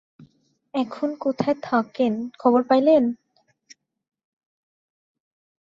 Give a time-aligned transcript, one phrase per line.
[0.73, 3.03] এখন কোথায় থাকেন, খবর পাইলেন?